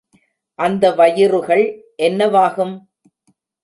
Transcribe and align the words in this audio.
அந்த 0.59 0.91
வயிறுகள் 0.91 1.63
என்னவாகும்? 1.97 2.75